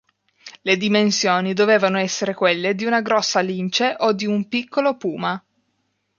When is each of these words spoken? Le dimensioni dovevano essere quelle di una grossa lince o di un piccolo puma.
Le 0.63 0.77
dimensioni 0.77 1.53
dovevano 1.53 1.99
essere 1.99 2.33
quelle 2.33 2.73
di 2.73 2.85
una 2.85 3.01
grossa 3.01 3.39
lince 3.41 3.93
o 3.99 4.13
di 4.13 4.25
un 4.25 4.47
piccolo 4.47 4.97
puma. 4.97 5.39